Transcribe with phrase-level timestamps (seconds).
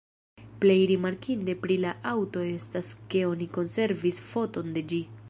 [0.63, 5.05] Plej rimarkinde pri la aŭto estas ke oni konservis foton de ĝi.